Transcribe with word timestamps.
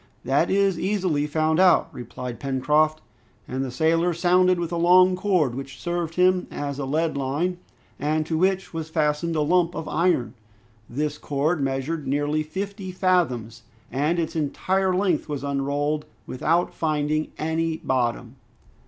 "That 0.25 0.49
is 0.49 0.79
easily 0.79 1.27
found 1.27 1.59
out," 1.59 1.87
replied 1.93 2.39
Pencroft. 2.39 3.01
And 3.47 3.63
the 3.63 3.69
sailor 3.69 4.15
sounded 4.15 4.59
with 4.59 4.71
a 4.71 4.75
long 4.77 5.15
cord, 5.15 5.53
which 5.53 5.79
served 5.79 6.15
him 6.15 6.47
as 6.49 6.79
a 6.79 6.85
lead 6.85 7.15
line, 7.15 7.59
and 7.99 8.25
to 8.25 8.35
which 8.35 8.73
was 8.73 8.89
fastened 8.89 9.35
a 9.35 9.41
lump 9.41 9.75
of 9.75 9.87
iron. 9.87 10.33
This 10.89 11.19
cord 11.19 11.61
measured 11.61 12.07
nearly 12.07 12.41
fifty 12.41 12.91
fathoms, 12.91 13.61
and 13.91 14.17
its 14.17 14.35
entire 14.35 14.91
length 14.95 15.29
was 15.29 15.43
unrolled 15.43 16.05
without 16.25 16.73
finding 16.73 17.27
any 17.37 17.77
bottom. 17.77 18.37